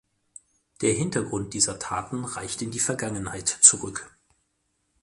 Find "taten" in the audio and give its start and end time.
1.77-2.25